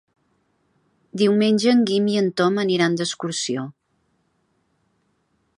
[1.23, 3.69] Diumenge en Guim i en Tom aniran d'excursió.